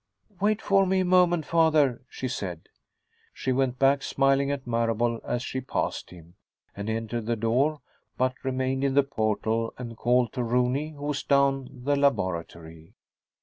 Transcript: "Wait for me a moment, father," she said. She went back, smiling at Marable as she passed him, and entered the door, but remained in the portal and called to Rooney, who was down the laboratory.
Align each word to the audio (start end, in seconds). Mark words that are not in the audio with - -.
"Wait 0.39 0.63
for 0.63 0.87
me 0.87 1.01
a 1.01 1.05
moment, 1.05 1.45
father," 1.45 2.01
she 2.09 2.27
said. 2.27 2.61
She 3.33 3.51
went 3.51 3.77
back, 3.77 4.01
smiling 4.01 4.49
at 4.49 4.65
Marable 4.65 5.19
as 5.23 5.43
she 5.43 5.61
passed 5.61 6.09
him, 6.09 6.33
and 6.75 6.89
entered 6.89 7.27
the 7.27 7.35
door, 7.35 7.81
but 8.17 8.33
remained 8.43 8.83
in 8.83 8.95
the 8.95 9.03
portal 9.03 9.75
and 9.77 9.95
called 9.95 10.33
to 10.33 10.41
Rooney, 10.41 10.93
who 10.93 11.05
was 11.05 11.21
down 11.21 11.69
the 11.71 11.95
laboratory. 11.95 12.95